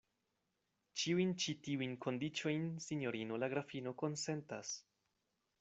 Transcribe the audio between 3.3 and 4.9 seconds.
la grafino konsentas.